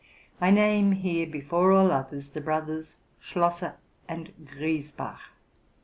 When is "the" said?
2.29-2.41